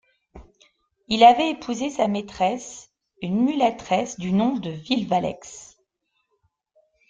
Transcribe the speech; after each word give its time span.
Il 1.09 1.23
avait 1.23 1.51
épousé 1.51 1.91
sa 1.91 2.07
maîtresse, 2.07 2.89
une 3.21 3.43
mulâtresse 3.43 4.19
du 4.19 4.33
nom 4.33 4.53
de 4.57 4.71
Villevaleix. 4.71 5.77